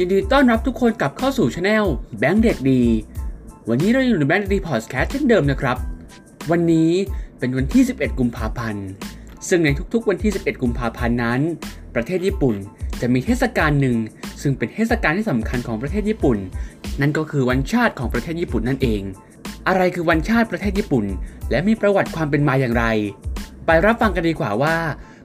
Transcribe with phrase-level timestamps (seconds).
[0.00, 1.84] ยินดีต้อนรับทุกคนกลับเข้าสู่ช anel
[2.18, 2.82] แบงค์เด็กดี
[3.68, 5.76] วันนี้เราอยู่ในแบงค์เด็กดีพอดแคสต์เช่นเดิมนะครับ
[6.50, 6.90] วันนี้
[7.38, 8.86] เป็นวันที่ 11 กุมภาพันธ์
[9.48, 11.40] ซึ่งในทุกๆ วันที่ 11 กุมภาพันธ์นั้น
[11.94, 12.56] ประเทศญี่ปุ่น
[13.00, 13.96] จะมีเทศกาลหนึ่ง
[14.42, 16.38] ซึ่งเป็นเทศกาลที่สำคัญของประเทศญี่ปุ่น
[17.00, 19.02] นั่นก็คือวันชาติของประเทศญี่ปุ่นนั่นเอง
[19.68, 21.04] อะไรคือวันชาติประเทศญี่ปุ่น
[21.50, 22.84] และมีประวัติความเป็นมาอย่างไร
[23.66, 24.76] ไปรับฟังกันดีกว่าว่า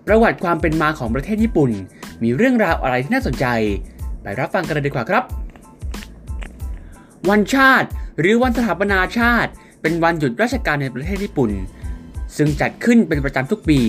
[0.08, 1.71] ประวัติความเป็นมาของประเทศญี่ปุ่น
[2.24, 3.46] มีเรื่องราวอะไรที่น่าสนใจ
[4.23, 5.23] ไปรับฟังกันเลยดีกว่าครับ
[7.29, 7.88] วันชาติ
[8.20, 11.52] หรือวันสถาปนาชาติ เป็นวันหยุดราชการในประเทศญี่ปุ่น
[12.38, 13.80] ซึ่งจัดขึ้นเป็นประจำทุกปี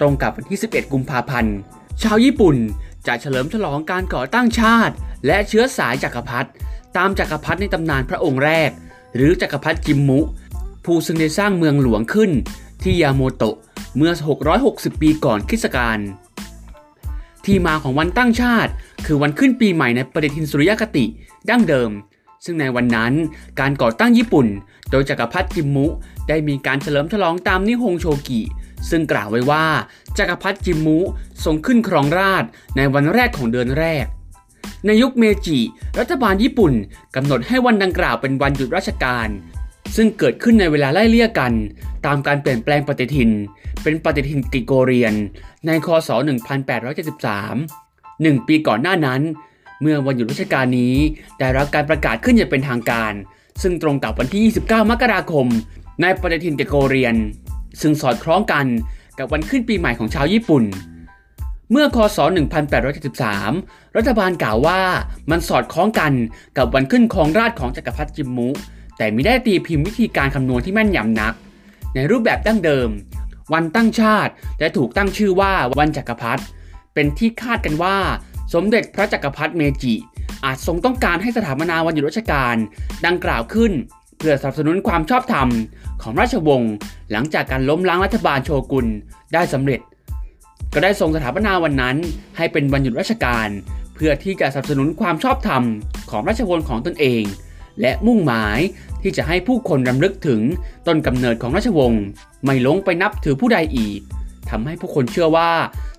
[0.00, 1.56] ตรงกับวันที่ 11 กุมภาพันธ์
[2.02, 2.56] ชาวญี่ปุ่น
[3.06, 4.94] จะเฉลิมฉลองการก่อตั้งชาติ
[5.26, 6.48] และเชื้อสายจักรพรรดิ
[6.96, 8.70] ตามจักรพรรดิในตำนานพระองค์แรก
[9.16, 10.20] หรือจักรพรรดิจิมมุ
[10.84, 12.30] ผู้ซึ่งได้สร้างเมืองหลวงขึ้น
[12.82, 13.56] ที่ยาโมโตะ
[13.96, 14.12] เมื่อ
[14.56, 15.98] 660 ปีก่อนคริสต์กาล
[17.48, 18.72] ที่มาของวันตั้งชาติ
[19.06, 21.04] คือวันขึ้นปีใหม่ในปฏิทินสุริยคติ
[21.50, 21.90] ดั้งเดิม
[22.44, 23.12] ซึ่งในวันนั้น
[23.60, 24.46] การก่อตั้งญี่ปุ่น
[24.90, 25.86] โดยจักรพรรดิจิมมุ
[26.28, 28.40] ได้มีการเฉลิมฉลองตามนิฮงโชกิ
[28.90, 29.66] ซึ่งกล่าวไว้ว่า
[30.18, 30.98] จักรพรรดิจิมมุ
[31.44, 32.44] ทรงขึ้นครองราช
[32.76, 34.06] ในวันแรกของเดือนแรก
[34.86, 35.58] ในยุคเมจิ
[35.98, 36.72] รัฐบาลญี่ปุ่น
[37.14, 39.28] กำหนดให้วันดังกล่าวเป็นวันหยุดราชการ
[39.96, 41.52] ซึ่งเกิดขึ้นในเวลาไล่เลี่ยกัน
[42.06, 43.30] ตามการเปลี่ยนแปลงปฏิทิน
[43.82, 45.14] เป็นปฏิทินกิโกเรียน
[45.66, 46.10] ในคศ
[46.94, 49.20] 1873หนึ่งปีก่อนหน้านั้น
[49.80, 50.94] เมื่อวันหยุดราชการนี้
[51.38, 53.12] ได้รับการประกาศขึ้นอย่างเป็นทางการ
[53.62, 55.46] ซึ่งตรงกับวันที่ 29 มกราคม
[56.00, 57.14] ในปฏิทินกิโกเรียน
[57.80, 58.66] ซึ่งสอดคล้องกัน
[59.18, 60.64] กับวันขึ้นปีใหม่ของชาวญี่ปุ่น
[61.70, 62.18] เมื่อคศ
[63.02, 64.80] 1873 รัฐบาลกล่าวว่า
[65.30, 66.12] มันสอดคล้องกัน
[66.58, 68.48] กับวันขึ้นครองราชของจักรพรรดิจิมมุ
[68.98, 71.34] แต่ไม่ได้ตีพิมพ์วิธีการคำนวณที่แม่นยำนัก
[71.94, 72.88] ในรูปแบบดั้งเดิม
[73.52, 76.42] วันตั้งชาติและถูกตั้งชื่อว่าวันจักรพรรดิ
[76.94, 77.96] เป็นที่คาดกันว่า
[78.54, 79.94] สมเด็จพระจักรพรรดิเมจิ
[80.44, 82.56] อาจทรงต้องการให้สถาปนาวันหยุดราชการ
[83.06, 83.72] ดังกล่าวขึ้น
[84.18, 85.48] เพื่อสนับสนุนความชอบธรรม
[86.02, 86.72] ของราชวงศ์
[87.12, 88.86] หลังจากการล้มล้างรัฐบาลโชกุน
[89.34, 89.80] ได้สำเร็จ
[90.74, 91.96] ก็ได้ทรงสถาปนาวันนั้น
[92.36, 93.48] ให้เป็นวันหยุดราชการ
[93.94, 95.62] เพื่อที่จะสนับสนุนความชอบธรรม
[96.10, 97.22] ของราชวงศ์ของตนเอง
[97.80, 98.58] และมุ่งหมาย
[99.02, 100.40] ที่จะให้ผู้คนรำลึกถึง
[100.86, 102.04] ต้นกำเนิดของราชวงศ์
[102.44, 104.00] ไม่ลงไปนับถือผู้ใดอีก
[104.50, 105.50] ทำให้ผู้คนเชื่อว่า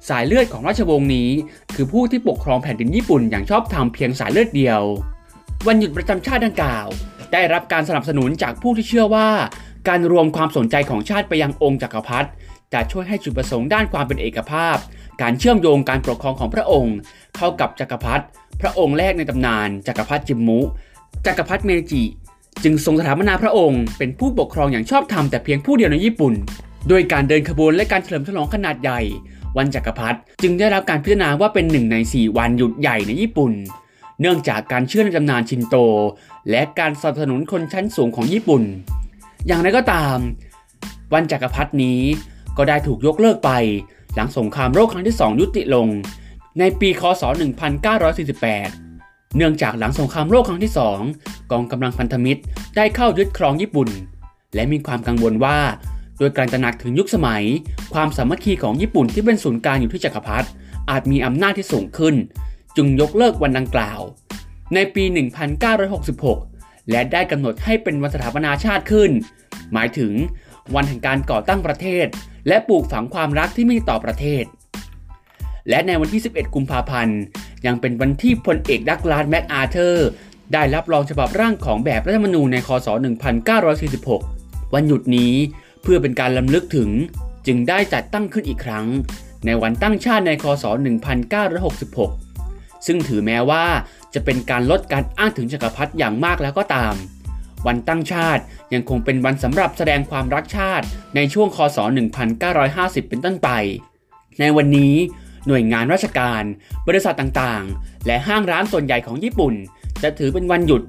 [0.10, 1.30] สายเลือดของราชวงศ์นี้
[1.76, 4.82] คือผู้ที่ปกครองแผ่นดินญี่ปุ่นอย่างชอบธรรมเพียงสายเลือดเดียว
[5.68, 6.88] วันหยุดประจำชาติดังกล่าว
[7.34, 9.30] ได้รับการสนับสนุนจากผู้ที่เชื่อว่า
[9.88, 12.30] การรวมความสนใจของชาติไปยังองค์จักรพรรดิ
[12.74, 14.78] จะช่วยให้จุดประสงค์ด้านความเป็นเอกภาพ
[15.22, 16.96] การเชื่อมโยงการปกครองของพระองค์
[17.38, 18.26] เข้ากับจักรพรรดิ
[18.62, 20.60] พระองค์แรกในตำนานจักรพรรดิจิมมุ
[21.26, 22.04] จักรพรรดิเมจิ
[22.64, 26.34] จึงทรงสถาปนาพระองค์ เป็นผู้ปกครองอย่างชอบธรรมแต่เพียงผู้เดียวในญี่ปุ่น
[26.90, 29.02] โดยการเดินขบวนและการเฉลิมฉลองขนาดใหญ่
[29.58, 33.52] วันจักรพรรดิจึงได้รับการพิจารณาว่าเป็นหนึ่งใน 4 วันหยุดใหญ่ในญี่ปุ่น
[34.22, 35.76] เนื่องจากการเชื่อในตำนานชินโต
[36.50, 38.64] และการสนับสนุนคนชั้นสูงของญี่ปุ่น
[39.48, 40.18] อย่างไรก็ตาม
[41.14, 42.02] วันจักรพรรดินี้
[42.58, 43.52] ก็ได้ถูกยกเลิกไป
[44.16, 45.88] หลังสงครามโลกครั้งที่ 2 ยุติลง
[46.60, 48.89] ในปีคศ 1948
[49.36, 50.74] เนื่องจากหลังสงครามโลกครั้งที่
[51.12, 52.42] 2 กองกำลังพันธมิตร
[52.76, 53.90] ได้เข้ายึดครองญี่ปุ่น
[54.56, 55.60] และมีความกังวลว่า
[56.20, 57.44] โดยการตระหนักถึงยุคสมัย
[57.94, 60.48] ความสามัคคีของญี่ปุ่นที่เป็นศูนย์กลางอยู่ที่จักรพรรดิ
[60.90, 62.16] อาจมีอำนาจที่สูงขึ้น
[62.76, 64.00] จึงยกเลิกวันดังกล่าว
[64.74, 65.04] ในปี
[65.78, 69.12] 1966 และได้กำหนดให้เป็นวันสถาปนาชาติขึ้น
[69.74, 70.14] หมายถึง
[70.76, 72.06] วันแห่งการก่อตั้งประเทศ
[72.48, 74.44] และปลูกฝังความรักที่มีต่อประเทศ
[75.70, 77.20] และในวันที่ 11 กุมภาพันธ์
[77.66, 80.08] ยังเป็นวันที่พลเอกดักลาสแมคอาเธอร์
[80.54, 82.88] ได้รับรองฉบับร่างของแบบรัฐธรรมนูญในคศ
[83.96, 85.34] 1946 วันหยุดนี้
[85.82, 86.90] เพื่อเป็นการลำลึกถึง
[87.48, 88.86] จึงได้จัดตั้งขึ้นอีกครั้ง
[89.46, 90.66] ในวันตั้งชาติในคศ
[91.96, 93.66] 1966 ซึ่งถือแม้ว่า
[94.14, 96.94] จะเป็นการลดการอ้างถึงจักรพรรดิอย่างมากแล้วก็ตาม
[97.68, 98.44] วันตั้งชาติ
[98.74, 100.86] ยังคงเป็นวันสำหรับแสดงความรักชาติ
[101.16, 101.78] ในช่วงคศ
[102.44, 103.50] 1950 เป็นต้นไป
[104.40, 104.96] ในวันนี้
[105.48, 106.44] หน่วยงานราชการ
[106.88, 109.54] บริษัทต่างๆ และห้างร้านส่วนใหญ่ของญี่ปุ่น
[110.04, 110.82] จะถือเป็นวันหยุด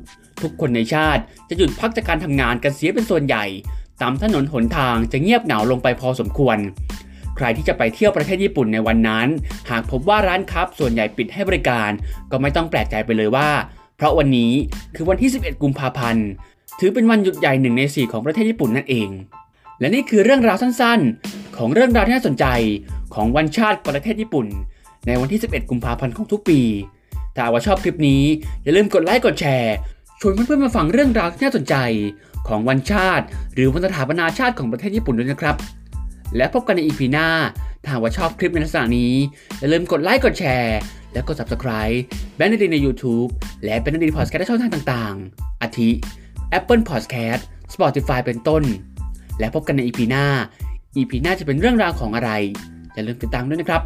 [0.43, 3.45] ทุกคนในชาติจะหยุดพักจากการทำงานกันเสียเป็นส่วนใหญ่
[4.03, 6.59] ตามถนนหนทางจะเงียบเหงาลงไปพอสมควร
[7.37, 9.29] ใครที่จะไปเที่ยวประเทศญี่ปุ่นในวันนั้น
[9.71, 11.91] หากพบว่าร้านค้าส่วนใหญ่ปิดให้บริการ
[12.31, 13.51] ก็ไม่ต้องแปลกใจไปเลยว่า
[13.97, 14.53] เพราะวันนี้
[14.95, 16.27] คือวันที่ 11 กุมภาพันธ์
[16.79, 19.09] ถือเป็นวันหยุดใหญ่หนึ่งใน 4 ของประเทศญี่ปุ่นนั่นเอง
[19.81, 22.47] และนี่คือเรื่องราวสั้นๆ ของเรื่องราวที่น่าสนใจ
[23.15, 24.47] ของวันชาติประเทศญี่ปุ่น
[25.07, 26.61] ในวันที่ 11 กุมภาพันธ์ของทุกปี
[27.37, 28.23] ถ้าว่าชอบคลิปนี้
[28.63, 29.75] อย่าลืมกดไลค์กดแชร์
[30.21, 31.75] ชวนเพื่อนๆมาฟังเรื่องราวที่น่าสนใจ
[32.49, 33.25] ของวันชาติ
[33.55, 35.57] หรือวันสถาปนาชาติของประเทศญี่ปุ่นด้วยนะครับ
[36.37, 37.29] และพบกันใน EP หน้า
[37.85, 39.15] ถ้าว่าชอบคลิปในลักษณะนี้
[39.59, 40.77] อย่าลืมกดไลค์กดแชร์
[41.13, 41.97] และกด subscribe
[42.37, 43.31] แบรนด์เด็กดีใน YouTube
[43.65, 45.91] และแบรนด์เด็กดีพอดแคสต์ในช่องทางต่างๆ อาทิ
[46.59, 47.43] Apple Podcast
[47.75, 48.63] Spotify เป็นต้น
[49.39, 50.27] และพบกันใน EP หน้า
[50.97, 52.31] EP หน้าจะเป็นเรื่องราวของอะไร
[52.95, 53.83] อย่าลืมติดตามด้วยนะครับ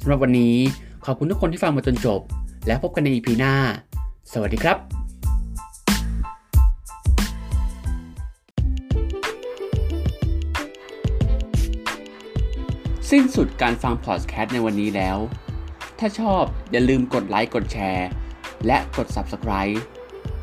[0.00, 0.56] สำหรับวันนี้
[1.04, 2.20] ขอบคุณทุกคนที่ฟังมาจนจบ
[2.66, 3.54] และพบกันใน EP หน้า
[4.32, 4.76] สวัสดีครับ
[13.10, 15.18] สิ้นสุดการฟังพอดแคสต์ในวันนี้แล้ว
[15.98, 18.08] ถ้าชอบอย่าลืมกดไลค์กดแชร์
[18.66, 19.76] และกด Subscribe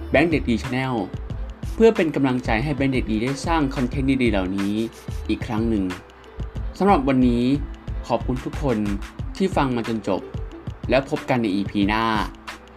[0.10, 0.94] แบรนด์เด็กดี Channel
[1.80, 4.74] เพื่อเป็นกำลังใจให้แบรนด์เด็กดีได้สร้างคอนเทนต์ดีๆเหล่านี้
[5.30, 5.84] อีกครั้งหนึ่ง
[6.78, 7.44] สำหรับวันนี้
[8.08, 8.78] ขอบคุณทุกคน
[9.38, 10.22] ที่ฟังมาจนจบ
[10.90, 12.04] แล้วพบกันใน EP หน้า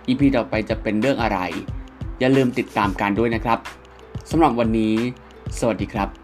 [0.09, 1.39] EP ต่อไปจะเป็นเรื่องอะไร
[2.21, 3.59] อย่าลืมติดตามกันด้วยนะครับ
[4.31, 4.95] สำหรับวันนี้
[5.59, 6.20] สวัสดีครับ